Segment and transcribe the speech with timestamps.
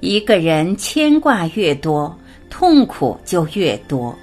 [0.00, 2.16] 一个人牵挂越多，
[2.50, 4.14] 痛苦就越多。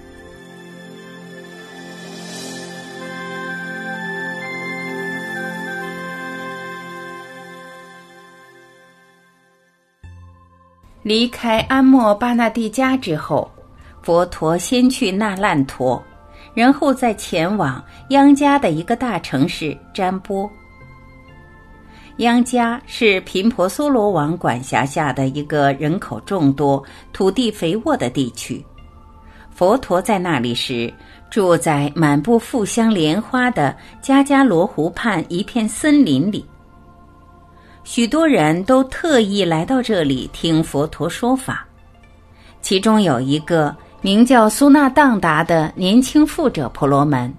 [11.02, 13.52] 离开安莫巴纳蒂家之后，
[14.02, 16.02] 佛陀先去那烂陀，
[16.54, 20.50] 然后再前往央家的一个大城市占波。
[22.18, 28.64] 央家是频婆娑罗王管辖下的一个人口众多、土地肥沃的地区。
[29.50, 30.94] 佛陀在那里时，
[31.32, 36.46] 住在满布富香莲花的加加罗湖畔一片森林里。
[37.84, 41.66] 许多人都特意来到这里听佛陀说法，
[42.62, 47.34] 其中有一个名叫苏纳当达的年轻富者婆罗门。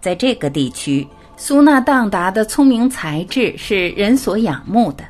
[0.00, 1.06] 在这个地区，
[1.44, 5.02] 苏纳当达的聪明才智是人所仰慕的。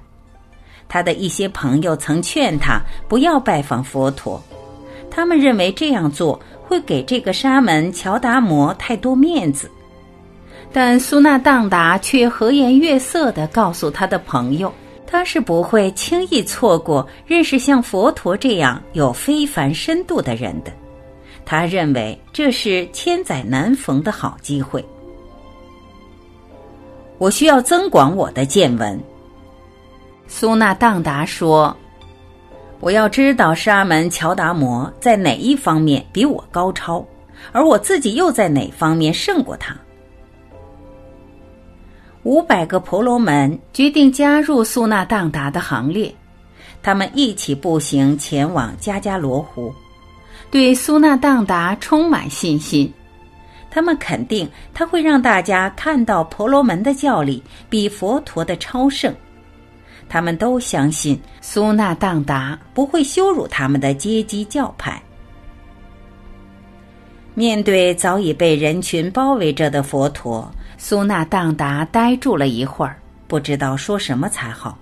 [0.89, 4.43] 他的一些朋友曾劝他不要拜访佛陀，
[5.11, 9.71] 他们认为这样做会给这个沙门乔达摩太多面子。
[10.73, 14.73] 但苏纳当达却和颜悦色地告诉他的朋友，
[15.07, 20.73] 他是不会轻易错过认识像佛陀这样有非凡深度的人的。
[21.45, 24.83] 他认为这是千载难逢的好机会。
[27.23, 29.01] 我需要增广我的见闻。
[30.27, 31.77] 苏那当达说
[32.83, 37.07] ：“我要知道沙门乔达摩在哪一方面比我高超，
[37.53, 39.73] 而我自己又在哪方面胜过他。”
[42.25, 46.13] 五百个婆罗门决定加入苏那当达的行列，
[46.83, 49.73] 他们一起步行前往加加罗湖，
[50.51, 52.93] 对苏那当达充满信心。
[53.75, 59.15] 他们肯定他会让大家看到婆罗门的教理比佛陀的超胜。
[60.11, 65.03] 他们都相信苏那当达不会羞辱他们的阶级教派。
[67.35, 70.53] 面对早已被人群包围着的佛陀。
[70.77, 74.77] 苏那当达呆住了一会儿，不知道说什么才好。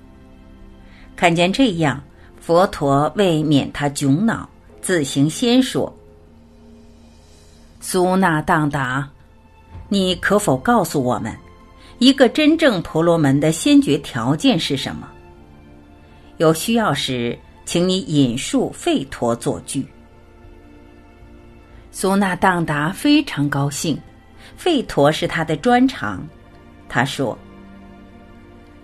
[1.14, 2.02] 看见这样，
[2.40, 4.48] 佛陀为免他窘恼，
[4.80, 5.94] 自行先说
[7.80, 9.08] ：“苏那当达，
[9.88, 11.34] 你可否告诉我们，
[11.98, 15.08] 一个真正婆罗门的先决条件是什么？
[16.36, 19.86] 有需要时，请你引述吠陀作句。”
[21.90, 23.98] 苏那当达非常高兴。
[24.58, 26.22] 吠陀是他的专长，
[26.86, 27.36] 他说：“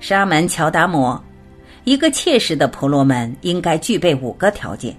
[0.01, 1.23] 沙门乔达摩，
[1.85, 4.97] 一个切实的婆罗门应该具备五个条件：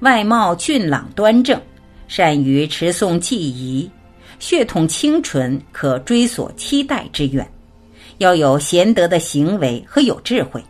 [0.00, 1.60] 外貌俊朗端正，
[2.08, 3.90] 善于持诵记仪，
[4.38, 7.46] 血统清纯，可追索七代之远，
[8.18, 10.62] 要有贤德的行为和有智慧。”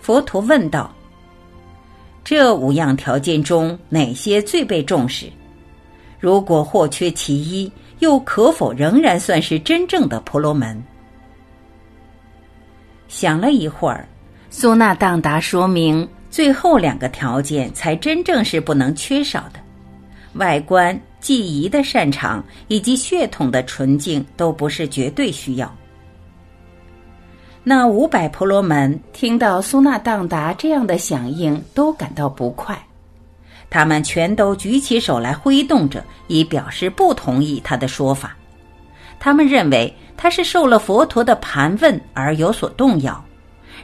[0.00, 0.94] 佛陀问道
[2.24, 5.26] ：“这五样条件中，哪些最被重视？”
[6.20, 10.82] 如果或缺其一，又可否仍然算是真正的婆罗门？
[13.08, 14.08] 想了一会儿，
[14.50, 19.60] 苏那当达说明最后两个条件才真正是不能缺少的：
[20.32, 25.72] 外观、记忆的擅长以及血统的纯净都不是绝对需要。
[27.62, 32.76] 那五百婆罗门听到苏那当达这样的响应，都感到不快。
[33.70, 38.36] 他们全都举起手来挥动着，以表示不同意他的说法。
[39.20, 43.24] 他们认为他是受了佛陀的盘问而有所动摇，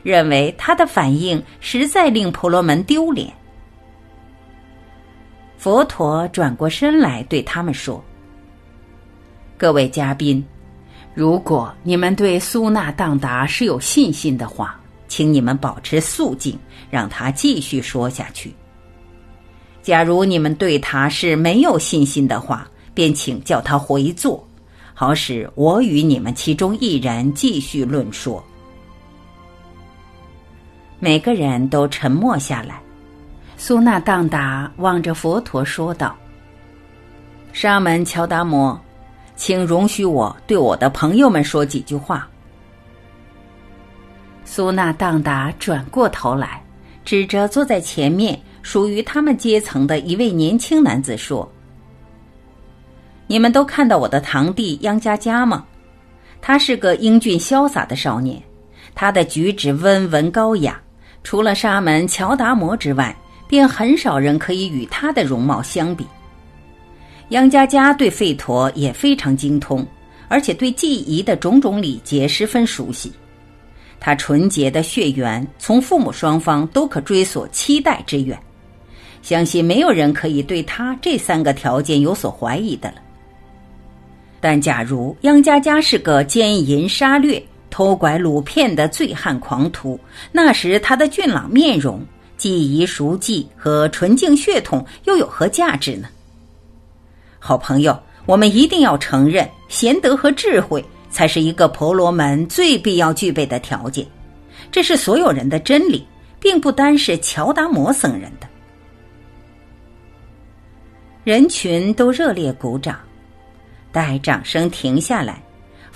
[0.02, 3.32] 认为他的反应实在令婆罗门丢脸。
[5.58, 8.02] 佛陀转过身来对他们说
[9.58, 10.42] ：“各位嘉宾，
[11.14, 16.58] 如果你们对苏那当达是有信心的话，请你们保持肃静，
[16.88, 18.54] 让他继续说下去。”
[19.82, 24.46] 假如你们对他是没有信心的话，便请叫他回座，
[24.94, 28.42] 好使我与你们其中一人继续论说。
[31.00, 32.80] 每个人都沉默下来。
[33.56, 36.14] 苏那当达望着佛陀说道
[37.52, 38.80] ：“沙门乔达摩，
[39.34, 42.28] 请容许我对我的朋友们说几句话。”
[44.44, 46.62] 苏那当达转过头来，
[47.04, 48.40] 指着坐在前面。
[48.62, 51.50] 属于他们阶层的一位年轻男子说
[53.26, 55.64] ：“你们都看到我的堂弟央加加吗？
[56.42, 58.40] 他是个英俊潇洒的少年，
[58.94, 60.78] 他的举止温文高雅，
[61.22, 63.14] 除了沙门乔达摩之外，
[63.46, 66.06] 便很少人可以与他的容貌相比。
[67.30, 69.86] 央家家对吠陀也非常精通，
[70.28, 73.12] 而且对记忆的种种礼节十分熟悉。
[74.00, 78.38] 他纯洁的血缘从父母双方都可追索七代之远，
[79.20, 82.96] 相信没有人可以对他这三个条件有所怀疑的了。
[84.40, 89.98] 但假如央家家是个奸淫杀掠、偷拐掳骗的醉汉狂徒，
[90.32, 92.04] 那时他的俊朗面容、
[92.36, 96.08] 记忆熟记和纯净血统又有何价值呢？
[97.38, 104.06] 好朋友，我们一定要承认，贤德和智慧才是一个婆罗门最必要具备的条件。
[104.70, 106.06] 这是所有人的真理，
[106.38, 108.46] 并不单是乔达摩僧人的。
[111.24, 112.98] 人群都热烈鼓掌。
[113.92, 115.42] 待掌声停下来，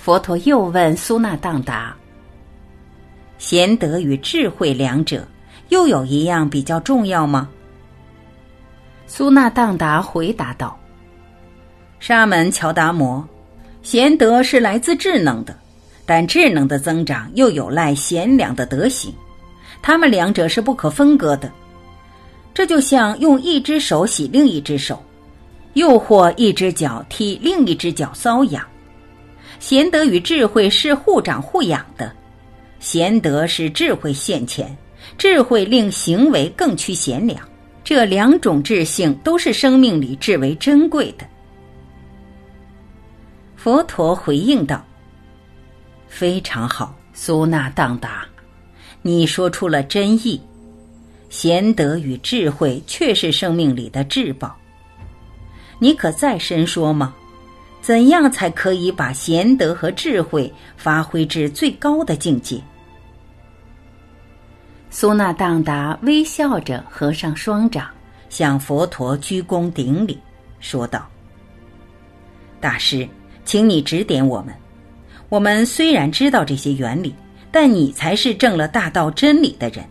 [0.05, 1.91] 佛陀又问苏那当达
[3.39, 5.27] ：“贤德与智慧两者，
[5.69, 7.49] 又有一样比较重要吗？”
[9.07, 10.79] 苏那当达回答道
[11.99, 13.27] ：“沙门乔达摩，
[13.81, 15.57] 贤德是来自智能的，
[16.05, 19.11] 但智能的增长又有赖贤良的德行，
[19.81, 21.51] 他们两者是不可分割的。
[22.53, 25.03] 这就像用一只手洗另一只手。”
[25.73, 28.63] 又或一只脚替另一只脚搔痒，
[29.59, 32.11] 贤德与智慧是互长互养的，
[32.79, 34.75] 贤德是智慧现前，
[35.17, 37.39] 智慧令行为更趋贤良，
[37.83, 41.25] 这两种智性都是生命里至为珍贵的。
[43.55, 44.85] 佛陀回应道
[46.07, 48.25] ：“非常好，苏那当达，
[49.01, 50.39] 你说出了真意，
[51.29, 54.55] 贤德与智慧确是生命里的至宝。”
[55.79, 57.13] 你可再深说吗？
[57.85, 62.59] 怎样才可以把贤德和智慧发挥至最高的境界？
[64.89, 67.87] 苏那当达微笑着合上双掌，
[68.27, 70.17] 向佛陀鞠躬顶礼，
[70.59, 71.07] 说道
[72.59, 73.07] ：“大师，
[73.43, 74.51] 请你指点我们。
[75.29, 77.13] 我们虽然知道这些原理，
[77.51, 79.85] 但你才是证了大道真理的人，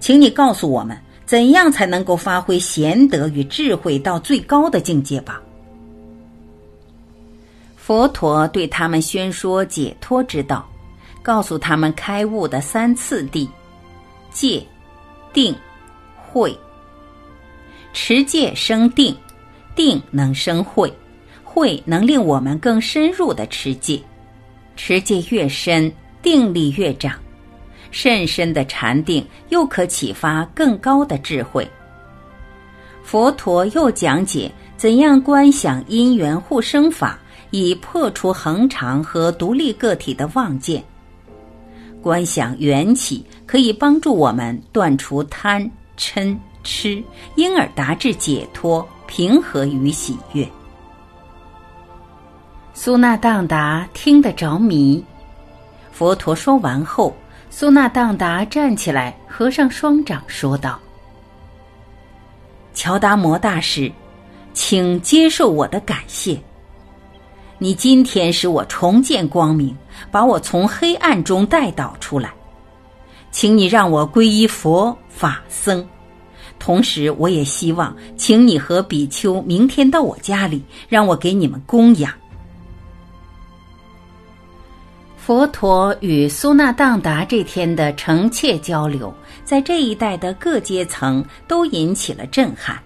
[0.00, 5.42] 请你告诉我们。”怎样才能够发挥贤德与智慧到最高的境界吧？
[7.86, 10.68] 佛陀对他们宣说解脱之道，
[11.22, 13.48] 告诉他们开悟的三次第：
[14.32, 14.60] 戒、
[15.32, 15.54] 定、
[16.16, 16.58] 慧。
[17.92, 19.16] 持戒生定，
[19.76, 20.92] 定能生慧，
[21.44, 24.02] 慧能令我们更深入的持戒。
[24.74, 25.88] 持戒越深，
[26.20, 27.16] 定力越长。
[27.92, 31.64] 甚深的禅定又可启发更高的智慧。
[33.04, 37.16] 佛陀又讲解怎样观想因缘互生法，
[37.50, 40.82] 以破除恒常和独立个体的妄见。
[42.02, 47.02] 观想缘起可以帮助我们断除贪嗔痴，
[47.34, 50.48] 因而达至解脱、平和与喜悦。
[52.74, 55.04] 苏那当达听得着迷。
[55.92, 57.14] 佛陀说完后。
[57.48, 60.78] 苏那当达站起来，合上双掌，说道
[62.74, 63.90] ：“乔达摩大师，
[64.52, 66.38] 请接受我的感谢。
[67.58, 69.74] 你今天使我重见光明，
[70.10, 72.32] 把我从黑暗中带导出来。
[73.30, 75.86] 请你让我皈依佛法僧，
[76.58, 82.12] 同时我也希望，请你和比丘明天到我家里，让我给你们供养。”
[85.16, 89.12] 佛陀与苏那当达这天的诚切交流，
[89.44, 92.80] 在这一带的各阶层都引起了震撼。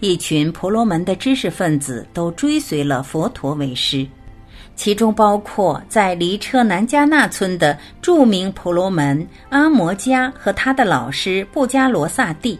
[0.00, 4.06] 一群婆罗门的知识分子都追随了佛陀为师，
[4.74, 12.58] 其中包括在离车南迦那村的著名婆罗门阿摩迦和他的老师布迦罗萨蒂。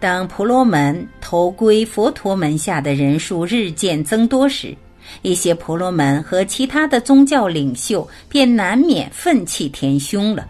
[0.00, 4.76] 当婆罗门投归佛陀门下的人数日渐增多时，
[5.22, 10.46] 一些婆罗门和其他的宗教领袖便难免愤气填胸了。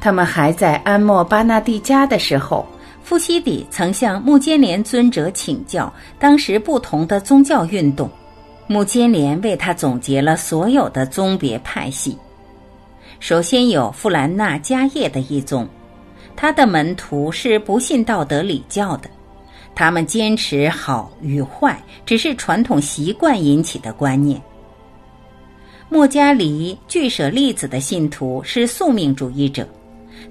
[0.00, 2.66] 他们还在安莫巴那蒂家的时候，
[3.04, 8.10] 富西底曾向木坚连尊者请教当时不同的宗教运动。
[8.66, 12.16] 木坚连为他总结了所有的宗别派系。
[13.20, 15.68] 首先有富兰纳迦叶的一宗，
[16.34, 19.10] 他的门徒是不信道德礼教的。
[19.74, 24.40] 他们坚持好与坏只是传统习惯引起的观念。
[25.90, 29.68] 莫加里俱舍利子的信徒是宿命主义者，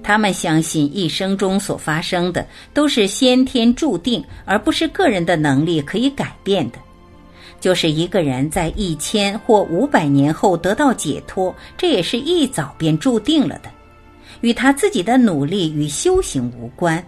[0.04, 6.78] 他们相信一生中所发生的都是先天注定，而不是个人的能力可以改变的。
[7.58, 13.70] 就是一个人在一千或五百年后得到解脱，这也是一早便注定了的，
[14.42, 17.02] 与他自己的努力与修行无关。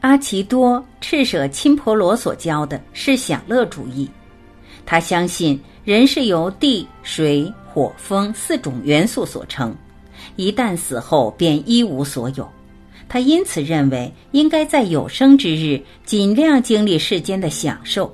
[0.00, 4.10] 阿奇多赤舍钦婆罗所教的是享乐主义，
[4.84, 9.74] 他相信人是由地、水、火、风四种元素所成，
[10.36, 12.48] 一旦死后便一无所有。
[13.08, 18.12] 他因此认为，应该在有生之日尽量经历世间的享受。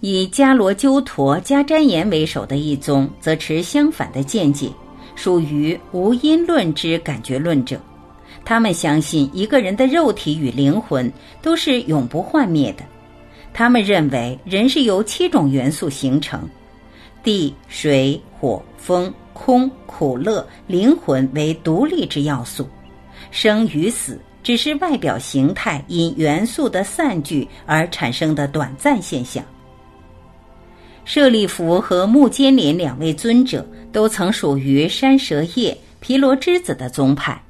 [0.00, 4.70] 以迦罗鸠陀、迦旃延为首的一宗，则持相反的见解，
[5.16, 7.80] 属于无因论之感觉论者。
[8.44, 11.12] 他们相信一个人的肉体与灵魂
[11.42, 12.84] 都是永不幻灭的。
[13.52, 16.48] 他们认为人是由七种元素形成：
[17.24, 22.66] 地、水、火、风、空、苦、乐、灵魂为独立之要素。
[23.30, 29.44] 生与死只是外表形态因元素的散聚而产生的短暂现象。
[31.04, 37.40] 舍利弗和目犍连两位尊者都曾属于山蛇叶毗罗之子的宗派。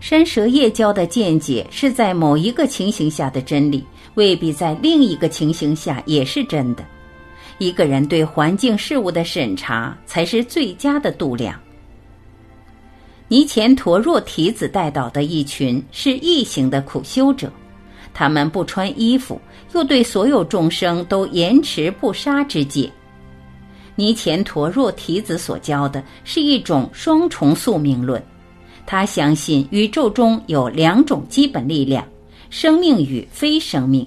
[0.00, 6.84] 山蛇叶教的见解是在某一个情形下的真理，未必在另一个情形下也是真的。
[7.62, 11.56] 一个人对环境事物的审查才是最佳的度量。
[13.28, 17.52] 尼前陀若提子带导的一群是异形的苦修者，
[18.12, 19.40] 他们不穿衣服，
[19.74, 22.90] 又对所有众生都严持不杀之戒。
[23.94, 28.20] 尼前陀若提子所教的是一种双重宿命论。
[28.84, 32.04] 他相信宇宙中有两种基本力量：
[32.50, 34.04] 生命与非生命。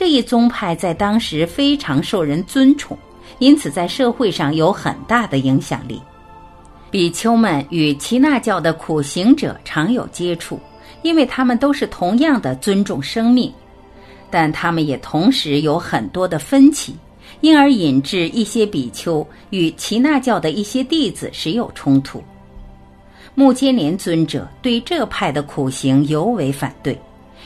[0.00, 2.96] 这一宗派在当时非常受人尊崇，
[3.38, 6.00] 因此在社会上有很大的影响力。
[6.90, 10.58] 比丘们与耆那教的苦行者常有接触，
[11.02, 13.52] 因为他们都是同样的尊重生命，
[14.30, 16.96] 但他们也同时有很多的分歧，
[17.42, 22.24] 因而引致一些比丘与耆那教的一些弟子时有冲突。
[23.34, 26.98] 目犍连尊者对这派的苦行尤为反对，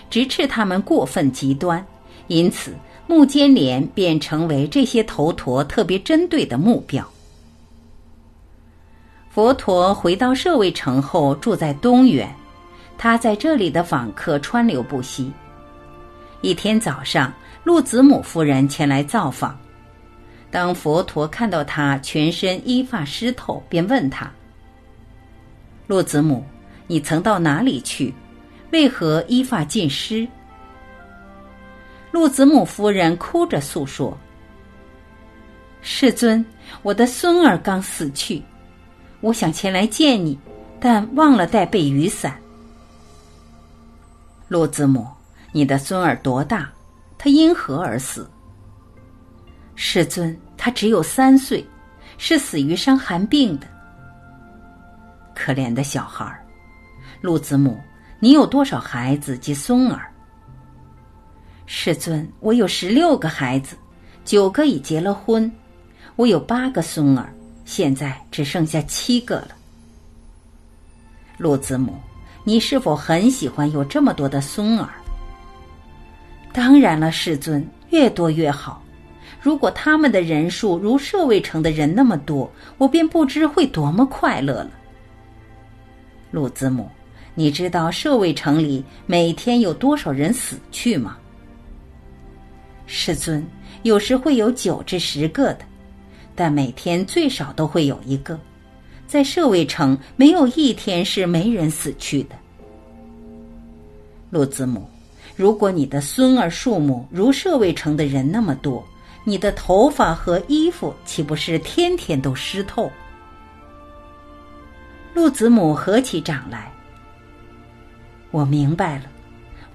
[0.08, 1.84] 直斥他们过分极端，
[2.26, 2.74] 因此
[3.06, 7.06] 目犍连便成为这些头陀特别针对的目标。
[9.30, 12.32] 佛陀回到舍卫城后，住在东园，
[12.96, 15.32] 他在这里的访客川流不息。
[16.40, 17.32] 一天早上，
[17.64, 19.58] 陆子母夫人前来造访，
[20.50, 24.30] 当佛陀看到他全身衣发湿透，便问他。
[25.86, 26.44] 陆子母，
[26.86, 28.14] 你曾到哪里去？
[28.70, 30.26] 为何衣发尽湿？
[32.14, 34.16] 陆子母夫人哭着诉说
[35.82, 36.46] ：“世尊，
[36.82, 38.40] 我的孙儿刚死去，
[39.20, 40.38] 我想前来见你，
[40.78, 42.38] 但忘了带备雨伞。”
[44.46, 45.04] 陆子母，
[45.50, 46.70] 你的孙儿多大？
[47.18, 48.30] 他因何而死？
[49.74, 51.66] 世尊，他只有三岁，
[52.16, 53.66] 是死于伤寒病的。
[55.34, 56.46] 可怜的小孩儿，
[57.20, 57.76] 陆子母，
[58.20, 60.08] 你有多少孩子及孙儿？
[61.66, 63.74] 世尊，我有十六个孩子，
[64.24, 65.50] 九个已结了婚，
[66.14, 67.32] 我有八个孙儿，
[67.64, 69.48] 现在只剩下七个了。
[71.38, 71.94] 陆子母，
[72.44, 74.90] 你是否很喜欢有这么多的孙儿？
[76.52, 78.82] 当然了，世尊，越多越好。
[79.40, 84.70] 如果他们的人数如舍卫城的人那么多，我便不知会多么快乐了。
[86.30, 86.90] 陆子母，
[87.34, 91.16] 你知道舍卫城里每天有多少人死去吗？
[92.86, 93.44] 世尊，
[93.82, 95.60] 有时会有九至十个的，
[96.34, 98.38] 但每天最少都会有一个。
[99.06, 102.36] 在舍卫城，没有一天是没人死去的。
[104.30, 104.88] 陆子母，
[105.36, 108.84] 如果你的孙儿数目如舍卫城的人那么多，
[109.22, 112.90] 你的头发和衣服岂不是天天都湿透？
[115.14, 116.72] 陆子母合起掌来，
[118.32, 119.04] 我明白了，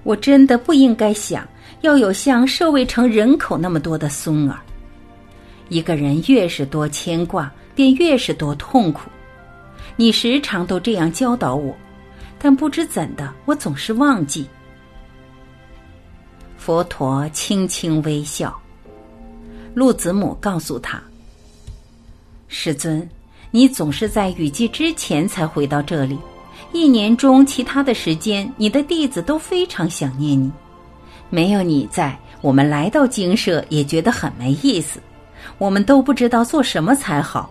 [0.02, 1.48] 我真的不应该想
[1.80, 4.58] 要有像舍卫城人口那么多的孙儿。
[5.68, 9.08] 一个人越是多牵挂，便越是多痛苦。
[9.96, 11.74] 你时常都这样教导我，
[12.38, 14.46] 但不知怎的，我总是忘记。
[16.56, 18.58] 佛陀轻轻微笑，
[19.74, 21.02] 陆子母告诉他
[22.48, 23.06] ：“世尊。”
[23.52, 26.16] 你总是在雨季之前才回到这里，
[26.72, 30.52] 一年中其他的时间，你的弟子都非常想念你。
[31.30, 35.00] 没有你在，我们来到精舍也觉得很没意思，
[35.58, 37.50] 我们都不知道做什么才好，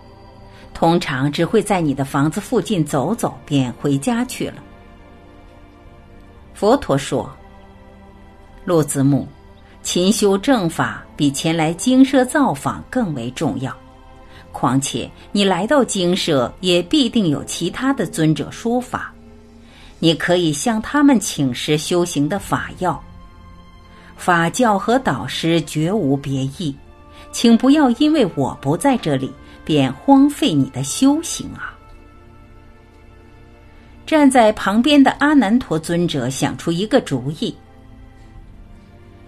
[0.74, 4.62] 通常只会在你的房子附近走走，便回家去了。
[6.54, 7.32] 佛陀说
[8.66, 9.26] ：“陆子母，
[9.82, 13.76] 勤修正法比前来精舍造访更为重要。”
[14.52, 19.14] 况且你来到精舍，也必定有其他的尊者说法，
[20.00, 23.02] 你可以向他们请示修行的法要。
[24.20, 26.76] 法教和导师绝无别意，
[27.32, 29.32] 请不要因为我不在这里，
[29.64, 31.74] 便荒废你的修行啊！
[34.06, 37.56] 站在旁边的阿难陀尊者想出一个主意，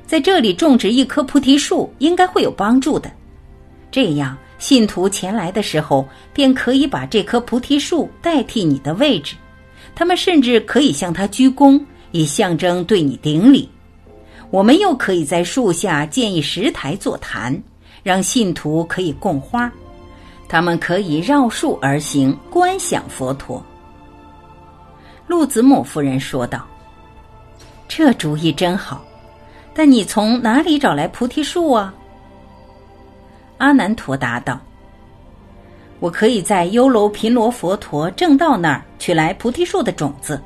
[0.05, 3.09] 在这里种植一棵菩提树，应该会有帮助的。
[3.89, 9.37] 这样，信徒前来的时候，便可以把这棵菩提树代替你的位置，
[9.95, 11.81] 他们甚至可以向它鞠躬，
[12.11, 13.69] 以象征对你顶礼。
[14.51, 17.57] 我们又可以在树下建一石台座坛，
[18.03, 19.71] 让信徒可以供花，
[20.49, 23.63] 他们可以绕树而行，观想佛陀。
[25.25, 26.67] 陆子母夫人说道
[27.87, 29.01] ：“这主意真好，
[29.73, 31.93] 但你从哪里找来菩提树啊？”
[33.57, 34.59] 阿难陀答道
[36.01, 40.41] ：“我可以在优楼频罗佛陀正道那儿取来菩提树的种子，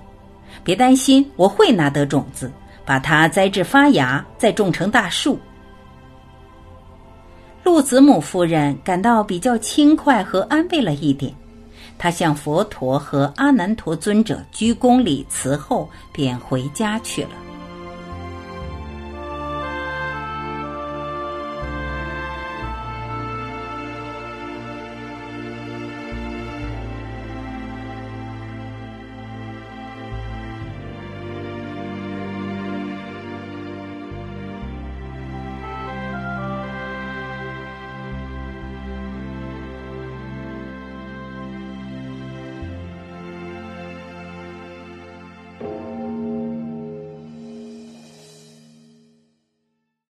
[0.63, 2.51] 别担心，我会拿得种子。”
[2.86, 5.39] 把它栽至发芽，再种成大树。
[7.63, 11.34] 陆子母夫人感到比较轻快和安慰了一点，
[11.98, 17.30] 她向佛陀和阿难陀尊者鞠躬礼辞后，便回家去了。